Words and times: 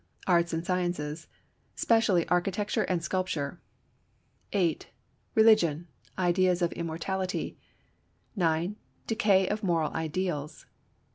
Arts 0.25 0.51
and 0.51 0.65
sciences; 0.65 1.27
specially 1.75 2.27
architecture 2.27 2.81
and 2.81 3.03
sculpture. 3.03 3.61
8. 4.51 4.89
Religion; 5.35 5.89
ideas 6.17 6.63
of 6.63 6.71
immortality. 6.71 7.59
9. 8.35 8.77
Decay 9.05 9.47
of 9.47 9.61
moral 9.61 9.93
ideals. 9.93 10.65